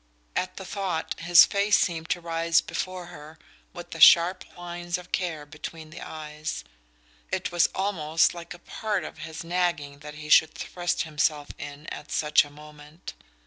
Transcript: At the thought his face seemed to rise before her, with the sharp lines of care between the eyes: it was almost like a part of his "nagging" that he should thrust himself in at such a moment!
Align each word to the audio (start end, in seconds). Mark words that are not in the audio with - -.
At 0.35 0.57
the 0.57 0.65
thought 0.65 1.13
his 1.19 1.45
face 1.45 1.77
seemed 1.77 2.09
to 2.09 2.19
rise 2.21 2.59
before 2.59 3.05
her, 3.13 3.37
with 3.71 3.91
the 3.91 3.99
sharp 3.99 4.43
lines 4.57 4.97
of 4.97 5.11
care 5.11 5.45
between 5.45 5.91
the 5.91 6.01
eyes: 6.01 6.63
it 7.31 7.51
was 7.51 7.69
almost 7.75 8.33
like 8.33 8.55
a 8.55 8.65
part 8.65 9.03
of 9.03 9.19
his 9.19 9.43
"nagging" 9.43 9.99
that 9.99 10.15
he 10.15 10.27
should 10.27 10.55
thrust 10.55 11.03
himself 11.03 11.49
in 11.59 11.85
at 11.93 12.11
such 12.11 12.43
a 12.43 12.49
moment! 12.49 13.13